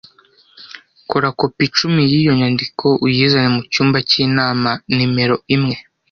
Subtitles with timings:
[1.09, 5.75] Kora kopi icumi yiyo nyandiko uyizane mucyumba cyinama nimero imwe.